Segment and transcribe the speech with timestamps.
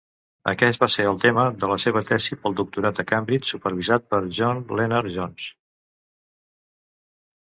[0.51, 4.23] Aquest va ser el tema de la seva tesi pel doctorat a Cambridge, supervisat per
[4.39, 5.51] John Lennard-Jones.